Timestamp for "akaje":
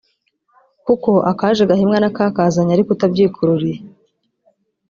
1.31-1.61